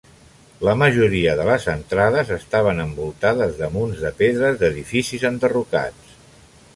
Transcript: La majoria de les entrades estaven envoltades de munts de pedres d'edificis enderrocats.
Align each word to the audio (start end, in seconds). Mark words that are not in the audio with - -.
La 0.67 0.73
majoria 0.81 1.33
de 1.39 1.43
les 1.49 1.67
entrades 1.73 2.31
estaven 2.37 2.81
envoltades 2.85 3.53
de 3.59 3.69
munts 3.75 4.01
de 4.07 4.13
pedres 4.23 4.57
d'edificis 4.65 5.27
enderrocats. 5.33 6.17